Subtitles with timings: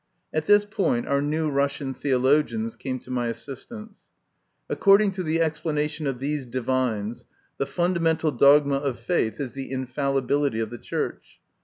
[0.33, 3.99] At this point our new Russian theologians came to my assistance.
[4.67, 7.25] According to the explanation of these divines,
[7.59, 11.39] the fundamental dogma of faith is the infalli bility of the Church.